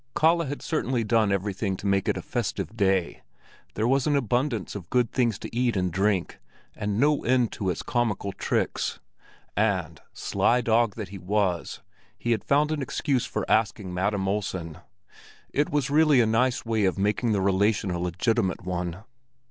[0.15, 3.21] Kalle had certainly done everything to make it a festive day;
[3.75, 6.39] there was an abundance of good things to eat and drink,
[6.75, 8.99] and no end to his comical tricks.
[9.55, 11.81] And, sly dog that he was,
[12.17, 14.79] he had found an excuse for asking Madam Olsen;
[15.51, 19.03] it was really a nice way of making the relation a legitimate one.